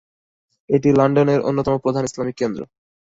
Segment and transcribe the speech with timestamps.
[0.69, 2.61] এটি লন্ডনের অন্যতম প্রধান ইসলামিক কেন্দ্র।